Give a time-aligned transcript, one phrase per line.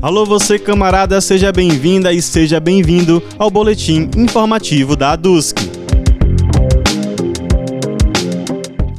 [0.00, 5.81] Alô você camarada, seja bem-vinda e seja bem-vindo ao boletim informativo da ADUSC.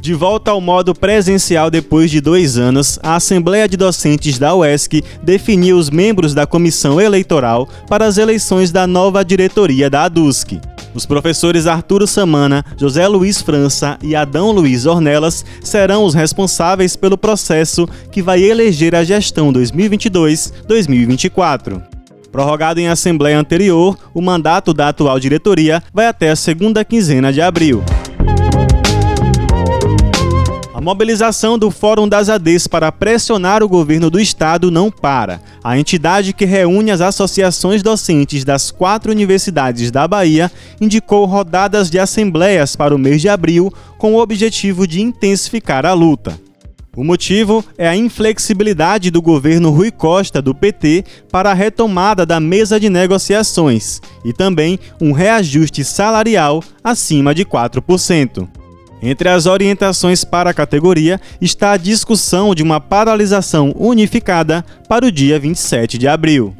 [0.04, 5.02] De volta ao modo presencial depois de dois anos, a Assembleia de Docentes da UESC
[5.22, 10.60] definiu os membros da comissão eleitoral para as eleições da nova diretoria da ADUSC.
[10.92, 17.16] Os professores Arturo Samana, José Luiz França e Adão Luiz Ornelas serão os responsáveis pelo
[17.16, 21.80] processo que vai eleger a gestão 2022-2024.
[22.30, 27.40] Prorrogado em assembleia anterior, o mandato da atual diretoria vai até a segunda quinzena de
[27.40, 27.82] abril
[30.84, 35.40] mobilização do Fórum das ADs para pressionar o governo do estado não para.
[35.64, 41.98] A entidade que reúne as associações docentes das quatro universidades da Bahia indicou rodadas de
[41.98, 46.38] assembleias para o mês de abril com o objetivo de intensificar a luta.
[46.94, 52.38] O motivo é a inflexibilidade do governo Rui Costa, do PT, para a retomada da
[52.38, 58.63] mesa de negociações e também um reajuste salarial acima de 4%.
[59.06, 65.12] Entre as orientações para a categoria está a discussão de uma paralisação unificada para o
[65.12, 66.56] dia 27 de abril.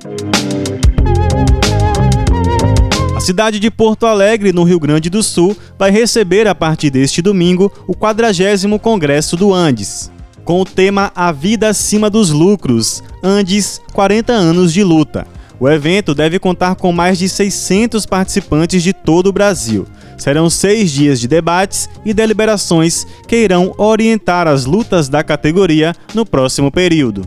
[3.17, 7.23] A cidade de Porto Alegre, no Rio Grande do Sul, vai receber a partir deste
[7.23, 10.13] domingo o 40 Congresso do Andes.
[10.45, 15.27] Com o tema A Vida Acima dos Lucros, Andes 40 anos de luta.
[15.59, 19.87] O evento deve contar com mais de 600 participantes de todo o Brasil.
[20.19, 26.27] Serão seis dias de debates e deliberações que irão orientar as lutas da categoria no
[26.27, 27.23] próximo período.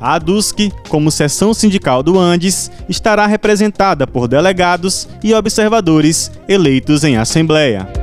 [0.00, 7.16] A ADUSC, como seção sindical do Andes, estará representada por delegados e observadores eleitos em
[7.16, 8.01] assembleia.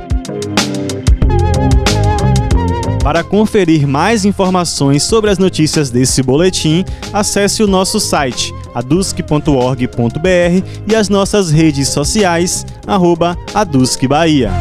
[3.10, 10.94] Para conferir mais informações sobre as notícias desse boletim, acesse o nosso site adusc.org.br e
[10.94, 13.36] as nossas redes sociais, arroba
[14.08, 14.52] Bahia.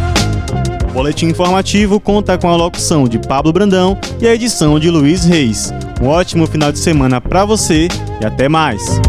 [0.90, 5.26] O boletim informativo conta com a locução de Pablo Brandão e a edição de Luiz
[5.26, 5.72] Reis.
[6.02, 7.88] Um ótimo final de semana para você
[8.20, 9.00] e até mais!